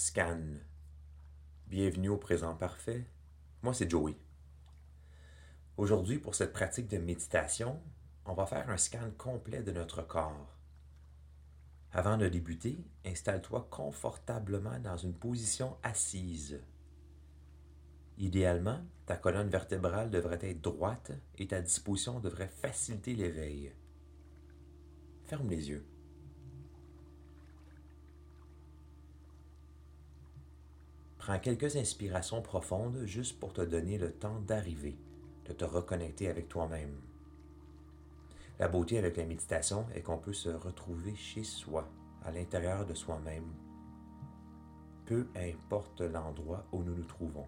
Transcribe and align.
Scan. 0.00 0.60
Bienvenue 1.66 2.10
au 2.10 2.18
présent 2.18 2.54
parfait. 2.54 3.04
Moi, 3.62 3.74
c'est 3.74 3.90
Joey. 3.90 4.14
Aujourd'hui, 5.76 6.18
pour 6.18 6.36
cette 6.36 6.52
pratique 6.52 6.86
de 6.86 6.98
méditation, 6.98 7.82
on 8.24 8.32
va 8.32 8.46
faire 8.46 8.70
un 8.70 8.76
scan 8.76 9.10
complet 9.18 9.64
de 9.64 9.72
notre 9.72 10.02
corps. 10.02 10.56
Avant 11.90 12.16
de 12.16 12.28
débuter, 12.28 12.78
installe-toi 13.04 13.66
confortablement 13.72 14.78
dans 14.78 14.96
une 14.96 15.14
position 15.14 15.76
assise. 15.82 16.60
Idéalement, 18.18 18.80
ta 19.04 19.16
colonne 19.16 19.50
vertébrale 19.50 20.10
devrait 20.10 20.38
être 20.42 20.60
droite 20.60 21.10
et 21.38 21.48
ta 21.48 21.60
disposition 21.60 22.20
devrait 22.20 22.46
faciliter 22.46 23.16
l'éveil. 23.16 23.74
Ferme 25.24 25.50
les 25.50 25.70
yeux. 25.70 25.84
Prends 31.28 31.40
quelques 31.40 31.76
inspirations 31.76 32.40
profondes 32.40 33.02
juste 33.04 33.38
pour 33.38 33.52
te 33.52 33.60
donner 33.60 33.98
le 33.98 34.10
temps 34.10 34.40
d'arriver, 34.46 34.96
de 35.44 35.52
te 35.52 35.66
reconnecter 35.66 36.30
avec 36.30 36.48
toi-même. 36.48 37.02
La 38.58 38.66
beauté 38.66 38.96
avec 38.96 39.18
la 39.18 39.26
méditation 39.26 39.84
est 39.94 40.00
qu'on 40.00 40.16
peut 40.16 40.32
se 40.32 40.48
retrouver 40.48 41.14
chez 41.16 41.44
soi, 41.44 41.86
à 42.24 42.30
l'intérieur 42.30 42.86
de 42.86 42.94
soi-même, 42.94 43.52
peu 45.04 45.26
importe 45.36 46.00
l'endroit 46.00 46.64
où 46.72 46.82
nous 46.82 46.94
nous 46.94 47.04
trouvons. 47.04 47.44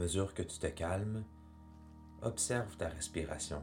Mesure 0.00 0.32
que 0.32 0.42
tu 0.42 0.58
te 0.58 0.66
calmes, 0.66 1.24
observe 2.22 2.74
ta 2.78 2.88
respiration. 2.88 3.62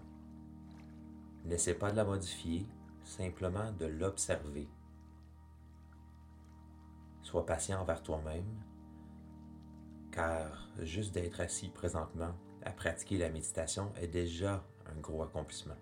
N'essaie 1.45 1.73
pas 1.73 1.89
de 1.91 1.95
la 1.95 2.05
modifier, 2.05 2.67
simplement 3.03 3.71
de 3.71 3.87
l'observer. 3.87 4.69
Sois 7.23 7.45
patient 7.45 7.81
envers 7.81 8.03
toi-même, 8.03 8.63
car 10.11 10.69
juste 10.79 11.13
d'être 11.15 11.41
assis 11.41 11.69
présentement 11.69 12.35
à 12.63 12.71
pratiquer 12.71 13.17
la 13.17 13.29
méditation 13.29 13.91
est 13.95 14.07
déjà 14.07 14.63
un 14.85 14.99
gros 14.99 15.23
accomplissement. 15.23 15.75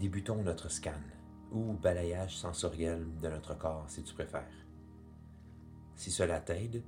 Débutons 0.00 0.42
notre 0.42 0.70
scan, 0.70 1.02
ou 1.52 1.74
balayage 1.74 2.38
sensoriel 2.38 3.06
de 3.20 3.28
notre 3.28 3.54
corps 3.54 3.84
si 3.86 4.02
tu 4.02 4.14
préfères. 4.14 4.64
Si 5.94 6.10
cela 6.10 6.40
t'aide, 6.40 6.82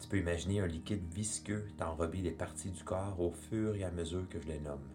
tu 0.00 0.08
peux 0.08 0.16
imaginer 0.16 0.60
un 0.60 0.66
liquide 0.66 1.06
visqueux 1.12 1.68
t'enrober 1.76 2.22
les 2.22 2.30
parties 2.30 2.70
du 2.70 2.82
corps 2.82 3.20
au 3.20 3.30
fur 3.30 3.76
et 3.76 3.84
à 3.84 3.90
mesure 3.90 4.26
que 4.30 4.40
je 4.40 4.48
les 4.48 4.58
nomme. 4.58 4.88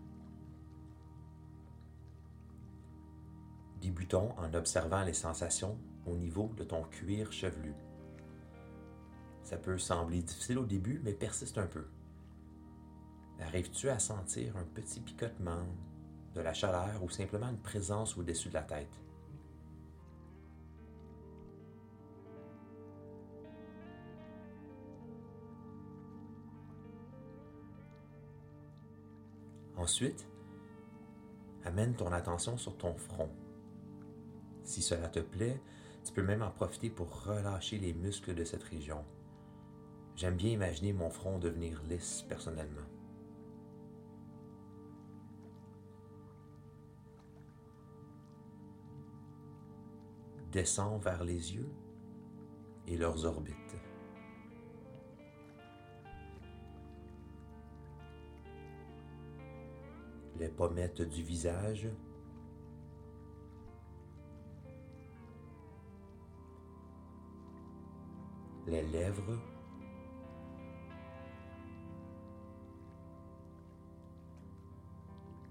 Débutons 3.79 4.31
en 4.39 4.51
observant 4.55 5.03
les 5.03 5.13
sensations 5.13 5.77
au 6.07 6.17
niveau 6.17 6.51
de 6.57 6.63
ton 6.63 6.81
cuir 6.85 7.31
chevelu. 7.31 7.75
Ça 9.43 9.57
peut 9.57 9.77
sembler 9.77 10.23
difficile 10.23 10.57
au 10.57 10.65
début, 10.65 10.99
mais 11.03 11.13
persiste 11.13 11.59
un 11.59 11.67
peu. 11.67 11.85
Arrives-tu 13.39 13.87
à 13.89 13.99
sentir 13.99 14.57
un 14.57 14.63
petit 14.63 14.99
picotement, 14.99 15.67
de 16.35 16.41
la 16.41 16.53
chaleur 16.53 17.03
ou 17.03 17.09
simplement 17.09 17.49
une 17.49 17.59
présence 17.59 18.17
au-dessus 18.17 18.49
de 18.49 18.53
la 18.53 18.63
tête? 18.63 19.01
Ensuite, 29.81 30.27
amène 31.65 31.95
ton 31.95 32.11
attention 32.11 32.55
sur 32.57 32.77
ton 32.77 32.93
front. 32.93 33.31
Si 34.63 34.81
cela 34.81 35.07
te 35.07 35.19
plaît, 35.19 35.59
tu 36.03 36.13
peux 36.13 36.21
même 36.21 36.43
en 36.43 36.51
profiter 36.51 36.89
pour 36.89 37.23
relâcher 37.23 37.79
les 37.79 37.93
muscles 37.93 38.35
de 38.35 38.43
cette 38.43 38.63
région. 38.63 39.03
J'aime 40.15 40.35
bien 40.35 40.51
imaginer 40.51 40.93
mon 40.93 41.09
front 41.09 41.39
devenir 41.39 41.81
lisse 41.89 42.23
personnellement. 42.29 42.90
Descends 50.51 50.97
vers 50.97 51.23
les 51.23 51.55
yeux 51.55 51.71
et 52.85 52.97
leurs 52.97 53.23
orbites. 53.25 53.55
Les 60.37 60.49
pommettes 60.49 61.03
du 61.03 61.23
visage. 61.23 61.87
Les 68.67 68.81
lèvres. 68.87 69.39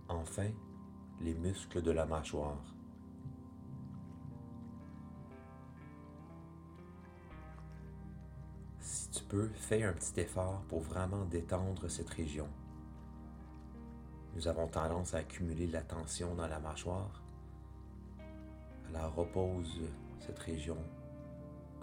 Enfin, 0.08 0.50
les 1.20 1.34
muscles 1.34 1.80
de 1.80 1.90
la 1.90 2.04
mâchoire. 2.04 2.62
Peux, 9.30 9.48
fais 9.54 9.84
un 9.84 9.92
petit 9.92 10.20
effort 10.20 10.60
pour 10.68 10.80
vraiment 10.80 11.24
détendre 11.24 11.88
cette 11.88 12.10
région. 12.10 12.48
Nous 14.34 14.48
avons 14.48 14.66
tendance 14.66 15.14
à 15.14 15.18
accumuler 15.18 15.68
la 15.68 15.82
tension 15.82 16.34
dans 16.34 16.48
la 16.48 16.58
mâchoire. 16.58 17.22
Alors 18.88 19.14
repose 19.14 19.80
cette 20.18 20.38
région 20.40 20.76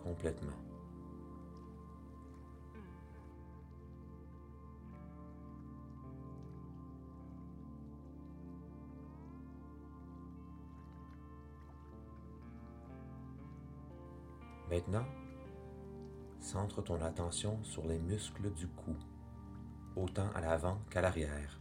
complètement. 0.03 0.51
Maintenant, 14.69 15.05
centre 16.47 16.81
ton 16.81 17.01
attention 17.01 17.61
sur 17.61 17.85
les 17.85 17.99
muscles 17.99 18.53
du 18.53 18.67
cou, 18.67 18.95
autant 19.97 20.29
à 20.33 20.39
l'avant 20.39 20.79
qu'à 20.89 21.01
l'arrière. 21.01 21.59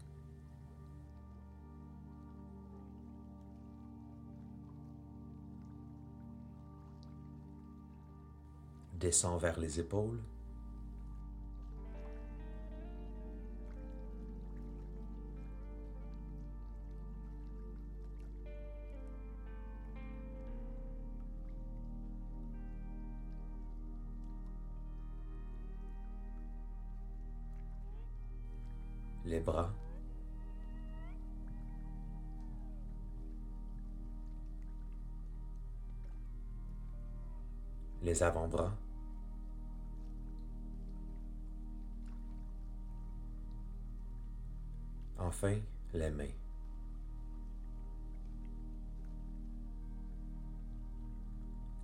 Descends 8.95 9.39
vers 9.39 9.59
les 9.59 9.81
épaules. 9.81 10.23
Les 29.37 29.43
bras, 29.43 29.71
les 38.03 38.23
avant-bras, 38.23 38.73
Enfin, 45.19 45.57
les 45.95 46.11
mains. 46.11 46.25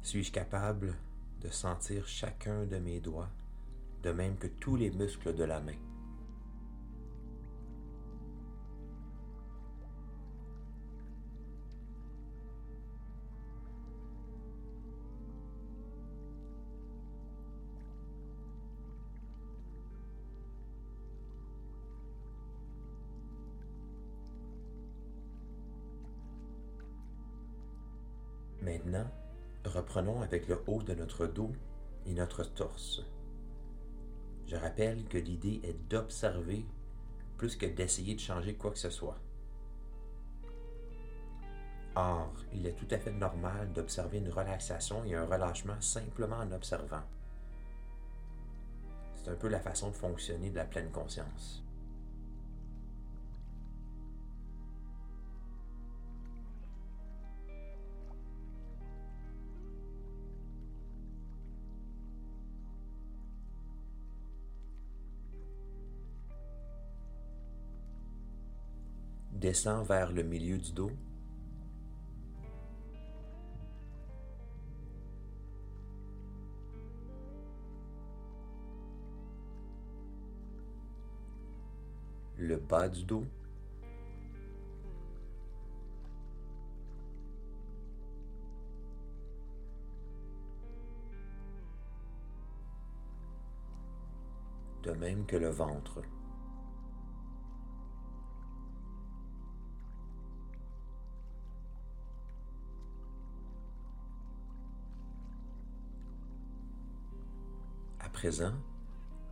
Suis-je 0.03 0.31
capable 0.31 0.95
de 1.41 1.49
sentir 1.49 2.07
chacun 2.07 2.67
de 2.67 2.77
mes 2.77 3.01
doigts, 3.01 3.31
de 4.03 4.13
même 4.13 4.37
que 4.37 4.47
tous 4.47 4.77
les 4.77 4.91
muscles 4.91 5.35
de 5.35 5.45
la 5.45 5.61
main? 5.61 5.92
Maintenant, 28.63 29.11
reprenons 29.65 30.23
avec 30.23 30.47
le 30.47 30.63
haut 30.69 30.83
de 30.83 30.95
notre 30.95 31.27
dos 31.27 31.53
et 32.07 32.15
notre 32.15 32.45
torse. 32.45 33.03
Je 34.47 34.55
rappelle 34.57 35.05
que 35.07 35.19
l'idée 35.19 35.61
est 35.65 35.77
d'observer 35.91 36.65
plus 37.37 37.57
que 37.57 37.67
d'essayer 37.67 38.15
de 38.15 38.21
changer 38.21 38.55
quoi 38.55 38.71
que 38.71 38.79
ce 38.79 38.91
soit. 38.91 39.19
Or, 41.97 42.33
il 42.53 42.65
est 42.67 42.75
tout 42.75 42.87
à 42.93 42.99
fait 42.99 43.11
normal 43.11 43.73
d'observer 43.73 44.19
une 44.19 44.31
relaxation 44.31 45.05
et 45.05 45.17
un 45.17 45.27
relâchement 45.27 45.81
simplement 45.81 46.37
en 46.37 46.53
observant. 46.53 47.03
C'est 49.17 49.31
un 49.31 49.35
peu 49.35 49.49
la 49.49 49.61
façon 49.61 49.91
de 49.91 49.97
fonctionner 49.97 50.51
de 50.51 50.57
la 50.57 50.65
pleine 50.65 50.91
conscience. 50.91 51.65
Descends 69.43 69.83
vers 69.83 70.13
le 70.13 70.23
milieu 70.23 70.57
du 70.57 70.71
dos. 70.71 70.93
Le 82.39 82.57
bas 82.57 82.89
du 82.89 83.03
dos. 83.03 83.25
De 94.85 94.93
même 94.93 95.27
que 95.27 95.35
le 95.35 95.51
ventre. 95.51 96.01
Présent, 108.23 108.55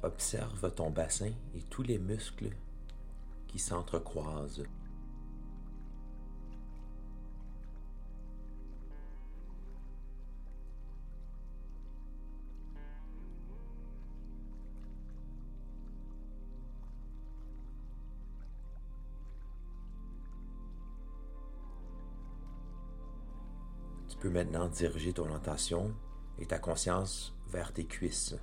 observe 0.03 0.75
ton 0.75 0.91
bassin 0.91 1.31
et 1.55 1.63
tous 1.63 1.85
les 1.85 2.01
muscles 2.01 2.51
qui 3.47 3.61
s'entrecroisent. 3.61 4.65
Tu 24.09 24.17
peux 24.19 24.31
maintenant 24.31 24.67
diriger 24.67 25.13
ton 25.13 25.33
attention 25.33 25.95
et 26.41 26.47
ta 26.47 26.59
conscience 26.59 27.33
vers 27.53 27.73
tes 27.73 27.85
cuisses. 27.85 28.35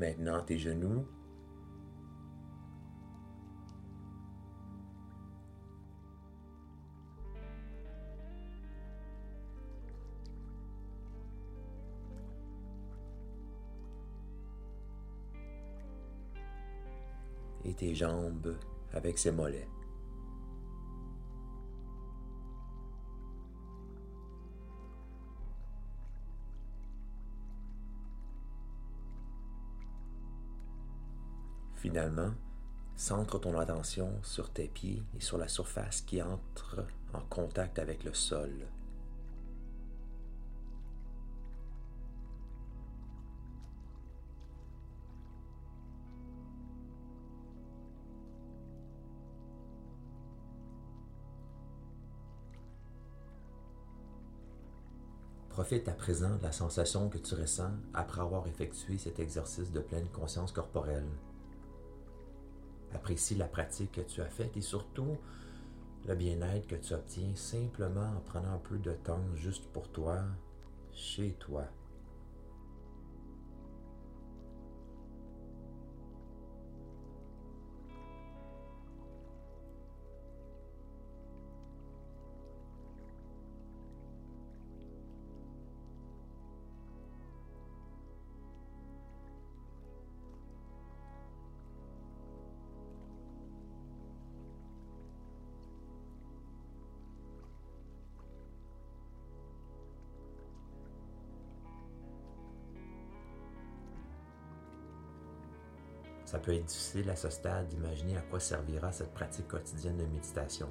Maintenant 0.00 0.40
tes 0.40 0.56
genoux. 0.56 1.04
Et 17.66 17.74
tes 17.74 17.94
jambes 17.94 18.56
avec 18.94 19.18
ses 19.18 19.32
mollets. 19.32 19.68
Finalement, 31.80 32.34
centre 32.94 33.38
ton 33.38 33.58
attention 33.58 34.12
sur 34.22 34.50
tes 34.50 34.68
pieds 34.68 35.02
et 35.16 35.20
sur 35.22 35.38
la 35.38 35.48
surface 35.48 36.02
qui 36.02 36.20
entre 36.20 36.84
en 37.14 37.22
contact 37.22 37.78
avec 37.78 38.04
le 38.04 38.12
sol. 38.12 38.50
Profite 55.48 55.88
à 55.88 55.92
présent 55.92 56.36
de 56.36 56.42
la 56.42 56.52
sensation 56.52 57.08
que 57.08 57.16
tu 57.16 57.34
ressens 57.34 57.72
après 57.94 58.20
avoir 58.20 58.46
effectué 58.48 58.98
cet 58.98 59.18
exercice 59.18 59.72
de 59.72 59.80
pleine 59.80 60.08
conscience 60.10 60.52
corporelle. 60.52 61.08
Apprécie 62.94 63.34
la 63.36 63.46
pratique 63.46 63.92
que 63.92 64.00
tu 64.00 64.20
as 64.20 64.28
faite 64.28 64.56
et 64.56 64.62
surtout 64.62 65.16
le 66.06 66.14
bien-être 66.14 66.66
que 66.66 66.76
tu 66.76 66.94
obtiens 66.94 67.34
simplement 67.34 68.16
en 68.16 68.20
prenant 68.20 68.54
un 68.54 68.58
peu 68.58 68.78
de 68.78 68.92
temps 68.92 69.22
juste 69.34 69.66
pour 69.72 69.88
toi, 69.88 70.22
chez 70.92 71.32
toi. 71.38 71.64
Ça 106.30 106.38
peut 106.38 106.54
être 106.54 106.64
difficile 106.64 107.10
à 107.10 107.16
ce 107.16 107.28
stade 107.28 107.66
d'imaginer 107.66 108.16
à 108.16 108.20
quoi 108.20 108.38
servira 108.38 108.92
cette 108.92 109.12
pratique 109.12 109.48
quotidienne 109.48 109.96
de 109.96 110.04
méditation. 110.04 110.68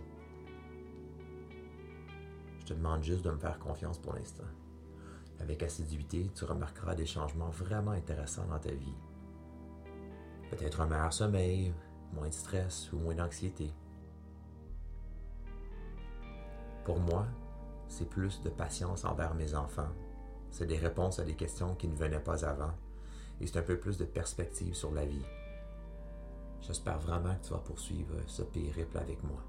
Je 2.61 2.65
te 2.67 2.73
demande 2.73 3.03
juste 3.03 3.25
de 3.25 3.31
me 3.31 3.37
faire 3.37 3.59
confiance 3.59 3.97
pour 3.97 4.13
l'instant. 4.13 4.47
Avec 5.41 5.61
assiduité, 5.61 6.31
tu 6.33 6.45
remarqueras 6.45 6.95
des 6.95 7.05
changements 7.05 7.49
vraiment 7.49 7.91
intéressants 7.91 8.45
dans 8.45 8.57
ta 8.57 8.71
vie. 8.71 8.95
Peut-être 10.49 10.79
un 10.79 10.87
meilleur 10.87 11.11
sommeil, 11.11 11.73
moins 12.13 12.29
de 12.29 12.33
stress 12.33 12.93
ou 12.93 12.99
moins 12.99 13.15
d'anxiété. 13.15 13.73
Pour 16.85 17.01
moi, 17.01 17.27
c'est 17.89 18.07
plus 18.07 18.41
de 18.43 18.49
patience 18.49 19.03
envers 19.03 19.35
mes 19.35 19.55
enfants. 19.55 19.91
C'est 20.51 20.67
des 20.67 20.77
réponses 20.77 21.19
à 21.19 21.25
des 21.25 21.35
questions 21.35 21.75
qui 21.75 21.89
ne 21.89 21.97
venaient 21.97 22.23
pas 22.23 22.45
avant. 22.45 22.71
Et 23.41 23.47
c'est 23.47 23.59
un 23.59 23.63
peu 23.63 23.77
plus 23.77 23.97
de 23.97 24.05
perspective 24.05 24.73
sur 24.73 24.93
la 24.93 25.03
vie. 25.03 25.25
J'espère 26.61 26.99
vraiment 26.99 27.35
que 27.35 27.45
tu 27.47 27.53
vas 27.53 27.59
poursuivre 27.59 28.15
ce 28.27 28.43
périple 28.43 28.97
avec 28.97 29.23
moi. 29.23 29.43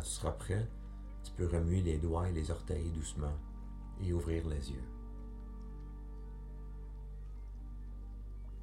Tu 0.00 0.10
seras 0.10 0.32
prêt, 0.32 0.68
tu 1.24 1.32
peux 1.32 1.46
remuer 1.46 1.82
les 1.82 1.98
doigts 1.98 2.28
et 2.28 2.32
les 2.32 2.50
orteils 2.50 2.90
doucement 2.90 3.36
et 4.00 4.12
ouvrir 4.12 4.46
les 4.48 4.70
yeux. 4.70 4.84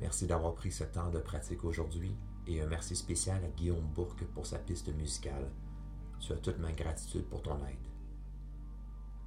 Merci 0.01 0.27
d'avoir 0.27 0.53
pris 0.55 0.71
ce 0.71 0.83
temps 0.83 1.09
de 1.09 1.19
pratique 1.19 1.63
aujourd'hui 1.63 2.15
et 2.47 2.61
un 2.61 2.67
merci 2.67 2.95
spécial 2.95 3.43
à 3.43 3.49
Guillaume 3.49 3.87
Bourque 3.95 4.25
pour 4.33 4.45
sa 4.45 4.59
piste 4.59 4.93
musicale. 4.95 5.49
Tu 6.19 6.33
as 6.33 6.37
toute 6.37 6.59
ma 6.59 6.71
gratitude 6.71 7.25
pour 7.25 7.41
ton 7.41 7.57
aide. 7.65 7.87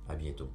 À 0.09 0.15
bientôt. 0.15 0.51